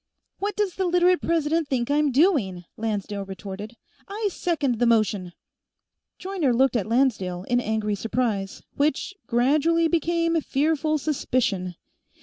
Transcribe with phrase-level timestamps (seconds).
[0.39, 3.75] "What does the Literate President think I'm doing?" Lancedale retorted.
[4.07, 5.33] "I second the motion!"
[6.17, 11.75] Joyner looked at Lancedale in angry surprise, which gradually became fearful suspicion.